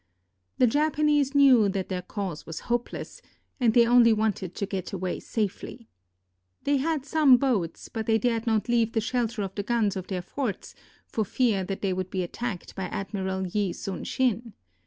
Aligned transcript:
The 0.57 0.65
Japanese 0.65 1.35
knew 1.35 1.69
that 1.69 1.87
their 1.89 2.01
cause 2.01 2.47
was 2.47 2.61
hopeless, 2.71 3.21
273 3.59 3.61
KOREA 3.61 3.63
and 3.63 3.73
they 3.75 3.87
only 4.09 4.13
wanted 4.13 4.55
to 4.55 4.65
get 4.65 4.93
away 4.93 5.19
safely. 5.19 5.89
They 6.63 6.77
had 6.77 7.05
some 7.05 7.37
boats, 7.37 7.87
but 7.87 8.07
they 8.07 8.17
dared 8.17 8.47
not 8.47 8.67
leave 8.67 8.93
the 8.93 8.99
shelter 8.99 9.43
of 9.43 9.53
the 9.53 9.61
guns 9.61 9.95
of 9.95 10.07
their 10.07 10.23
forts, 10.23 10.73
for 11.05 11.23
fear 11.23 11.63
that 11.65 11.83
they 11.83 11.93
would 11.93 12.09
be 12.09 12.23
attacked 12.23 12.73
by 12.73 12.85
Admiral 12.85 13.45
Yi 13.45 13.73
Sun 13.73 14.05
sin. 14.05 14.53